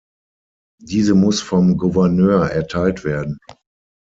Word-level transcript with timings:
Diese 0.81 1.13
muss 1.13 1.41
vom 1.43 1.77
Gouverneur 1.77 2.49
erteilt 2.49 3.03
werden. 3.03 3.37